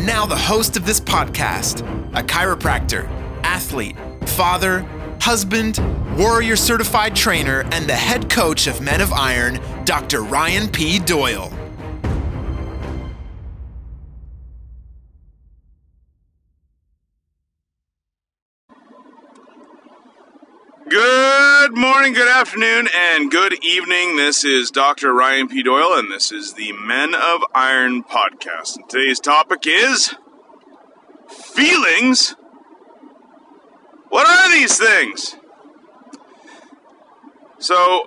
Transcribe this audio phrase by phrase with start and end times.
[0.00, 1.80] And now, the host of this podcast,
[2.14, 3.06] a chiropractor,
[3.44, 3.96] athlete,
[4.28, 4.80] father,
[5.20, 5.78] husband,
[6.16, 10.22] warrior certified trainer, and the head coach of Men of Iron, Dr.
[10.22, 11.00] Ryan P.
[11.00, 11.59] Doyle.
[21.70, 24.16] Good morning, good afternoon, and good evening.
[24.16, 25.14] This is Dr.
[25.14, 25.62] Ryan P.
[25.62, 28.74] Doyle, and this is the Men of Iron podcast.
[28.76, 30.16] And today's topic is
[31.28, 32.34] feelings.
[34.08, 35.36] What are these things?
[37.60, 38.02] So,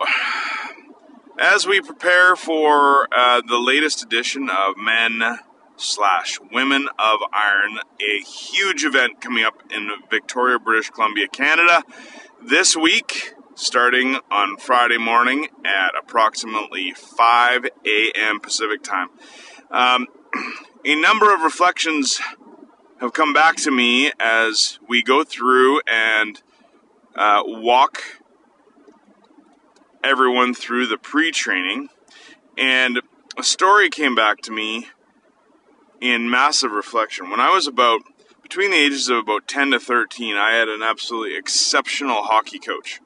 [1.39, 5.39] as we prepare for uh, the latest edition of Men
[5.77, 11.81] slash Women of Iron, a huge event coming up in Victoria, British Columbia, Canada
[12.45, 18.39] this week, starting on Friday morning at approximately 5 a.m.
[18.39, 19.09] Pacific time.
[19.69, 20.07] Um,
[20.85, 22.19] a number of reflections
[22.99, 26.41] have come back to me as we go through and
[27.15, 28.01] uh, walk
[30.03, 31.89] everyone through the pre training.
[32.57, 33.01] And
[33.37, 34.87] a story came back to me
[36.01, 37.29] in massive reflection.
[37.29, 38.01] When I was about
[38.41, 42.99] between the ages of about 10 to 13, I had an absolutely exceptional hockey coach.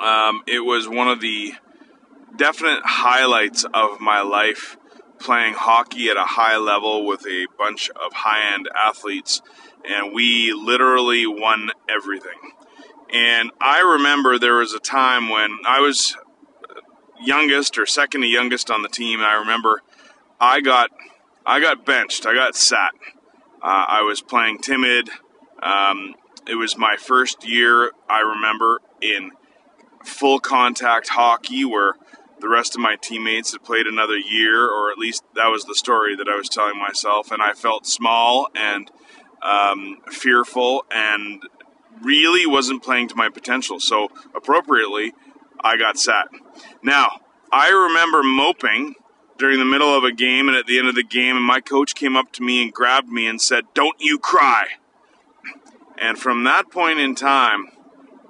[0.00, 1.54] Um, it was one of the
[2.36, 4.76] definite highlights of my life
[5.18, 9.42] playing hockey at a high level with a bunch of high end athletes,
[9.84, 12.52] and we literally won everything.
[13.12, 16.16] And I remember there was a time when I was
[17.20, 19.82] youngest or second to youngest on the team, I remember
[20.40, 20.90] I got
[21.44, 22.92] I got benched, I got sat
[23.62, 25.10] uh, I was playing timid.
[25.62, 26.14] Um,
[26.46, 29.32] it was my first year, I remember, in
[30.04, 31.94] full contact hockey where
[32.40, 35.74] the rest of my teammates had played another year, or at least that was the
[35.74, 37.30] story that I was telling myself.
[37.30, 38.90] And I felt small and
[39.42, 41.42] um, fearful and
[42.02, 43.78] really wasn't playing to my potential.
[43.78, 45.12] So, appropriately,
[45.60, 46.28] I got sat.
[46.82, 47.20] Now,
[47.52, 48.94] I remember moping
[49.38, 51.60] during the middle of a game and at the end of the game, and my
[51.60, 54.66] coach came up to me and grabbed me and said, Don't you cry.
[55.98, 57.66] And from that point in time,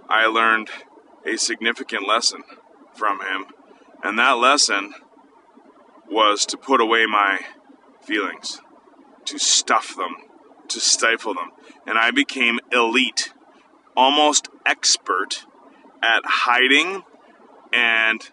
[0.08, 0.70] I learned
[1.26, 2.42] a significant lesson
[2.94, 3.46] from him.
[4.02, 4.94] And that lesson
[6.08, 7.40] was to put away my
[8.02, 8.60] feelings,
[9.26, 10.16] to stuff them,
[10.68, 11.50] to stifle them.
[11.86, 13.32] And I became elite,
[13.96, 15.44] almost expert
[16.02, 17.02] at hiding
[17.72, 18.28] and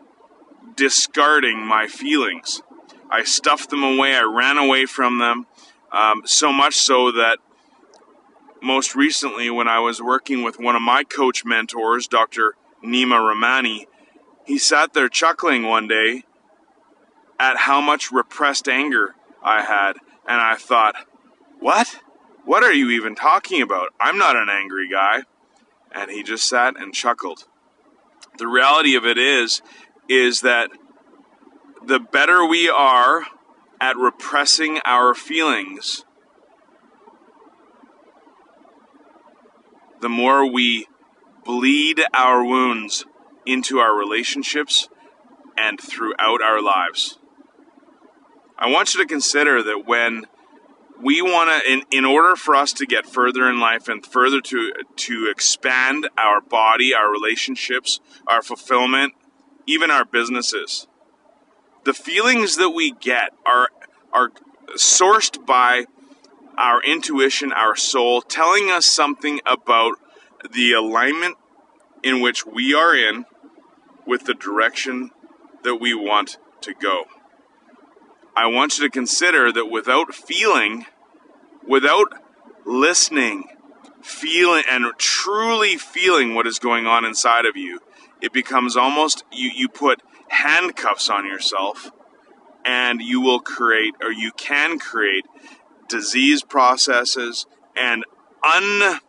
[0.76, 2.62] discarding my feelings.
[3.10, 4.16] I stuffed them away.
[4.16, 5.48] I ran away from them.
[5.92, 7.40] Um, so much so that
[8.62, 12.56] most recently, when I was working with one of my coach mentors, Dr.
[12.84, 13.88] Nima Ramani,
[14.46, 16.24] he sat there chuckling one day
[17.40, 19.94] at how much repressed anger I had.
[20.28, 20.96] And I thought,
[21.60, 22.00] what?
[22.46, 23.90] What are you even talking about?
[24.00, 25.24] I'm not an angry guy.
[25.92, 27.46] And he just sat and chuckled.
[28.38, 29.62] The reality of it is,
[30.08, 30.70] is that
[31.86, 33.24] the better we are
[33.80, 36.06] at repressing our feelings,
[40.02, 40.88] the more we
[41.48, 43.06] bleed our wounds
[43.46, 44.90] into our relationships
[45.58, 47.18] and throughout our lives.
[48.60, 50.26] I want you to consider that when
[51.02, 54.42] we want to in, in order for us to get further in life and further
[54.42, 59.14] to to expand our body, our relationships, our fulfillment,
[59.66, 60.88] even our businesses,
[61.86, 63.70] the feelings that we get are
[64.12, 64.32] are
[64.76, 65.86] sourced by
[66.58, 69.94] our intuition, our soul, telling us something about
[70.52, 71.38] the alignment
[72.04, 73.26] in which we are in
[74.06, 75.12] with the direction
[75.64, 77.06] that we want to go.
[78.36, 80.86] I want you to consider that without feeling,
[81.68, 82.14] without
[82.66, 83.46] listening,
[84.02, 87.80] feeling, and truly feeling what is going on inside of you,
[88.22, 91.92] it becomes almost you, you put handcuffs on yourself
[92.66, 95.26] and you will create or you can create
[95.88, 97.46] disease processes
[97.76, 98.04] and
[98.44, 99.00] un,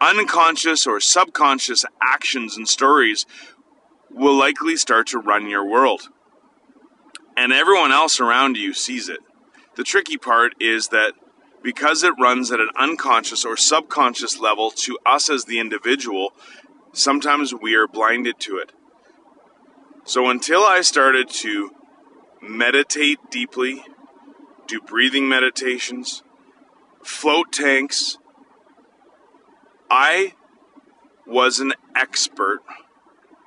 [0.00, 3.26] unconscious or subconscious actions and stories
[4.10, 6.08] will likely start to run your world.
[7.36, 9.20] And everyone else around you sees it.
[9.76, 11.12] The tricky part is that
[11.62, 16.32] because it runs at an unconscious or subconscious level to us as the individual,
[16.92, 18.72] sometimes we are blinded to it.
[20.04, 21.72] So until I started to
[22.40, 23.84] meditate deeply,
[24.66, 26.22] do breathing meditations,
[27.02, 28.18] float tanks,
[29.90, 30.34] I
[31.26, 32.60] was an expert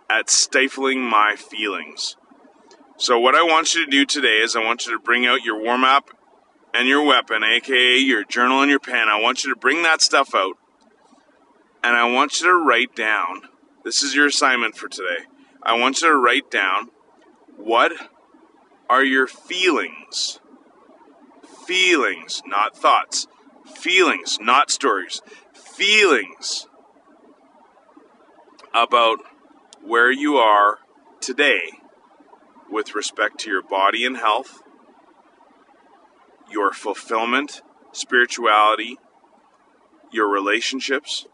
[0.10, 2.16] at stifling my feelings.
[2.98, 5.44] So, what I want you to do today is I want you to bring out
[5.44, 6.10] your warm up
[6.74, 9.08] and your weapon, aka your journal and your pen.
[9.08, 10.58] I want you to bring that stuff out
[11.84, 13.44] and I want you to write down
[13.84, 15.26] this is your assignment for today.
[15.64, 16.90] I want you to write down
[17.58, 17.94] what
[18.90, 20.40] are your feelings?
[21.66, 23.28] Feelings, not thoughts.
[23.66, 25.22] Feelings, not stories.
[25.80, 26.68] Feelings
[28.74, 29.20] about
[29.82, 30.80] where you are
[31.22, 31.70] today
[32.70, 34.62] with respect to your body and health,
[36.52, 37.62] your fulfillment,
[37.94, 38.98] spirituality,
[40.12, 41.28] your relationships,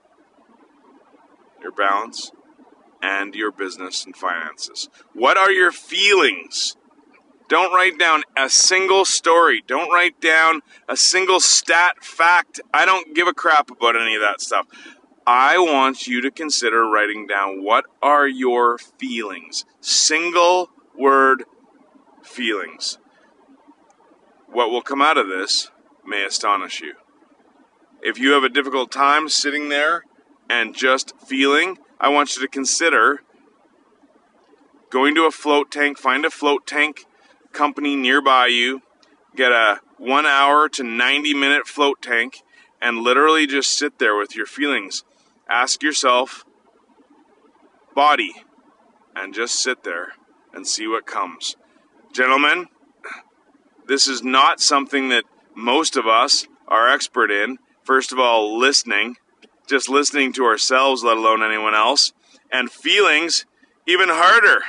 [1.59, 2.31] your balance,
[3.01, 4.89] and your business and finances.
[5.13, 6.77] What are your feelings?
[7.47, 9.63] Don't write down a single story.
[9.65, 12.59] Don't write down a single stat fact.
[12.73, 14.65] I don't give a crap about any of that stuff.
[15.27, 19.65] I want you to consider writing down what are your feelings.
[19.79, 21.43] Single word
[22.23, 22.97] feelings.
[24.47, 25.69] What will come out of this
[26.05, 26.93] may astonish you.
[28.01, 30.03] If you have a difficult time sitting there
[30.49, 33.21] and just feeling, I want you to consider
[34.89, 37.05] going to a float tank, find a float tank
[37.55, 38.81] company nearby you,
[39.35, 42.41] get a one hour to 90 minute float tank,
[42.81, 45.03] and literally just sit there with your feelings.
[45.49, 46.43] Ask yourself,
[47.95, 48.33] body,
[49.15, 50.13] and just sit there
[50.53, 51.55] and see what comes.
[52.13, 52.67] Gentlemen,
[53.87, 55.23] this is not something that
[55.55, 57.57] most of us are expert in.
[57.83, 59.17] First of all, listening,
[59.67, 62.13] just listening to ourselves, let alone anyone else,
[62.51, 63.45] and feelings,
[63.87, 64.61] even harder.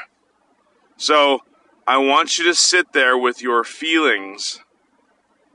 [0.97, 1.41] So,
[1.88, 4.61] I want you to sit there with your feelings,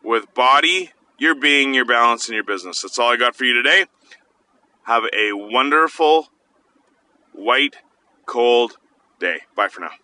[0.03, 2.81] with body, your being, your balance, and your business.
[2.81, 3.85] That's all I got for you today.
[4.83, 6.29] Have a wonderful,
[7.33, 7.75] white,
[8.25, 8.77] cold
[9.19, 9.41] day.
[9.55, 9.91] Bye for now.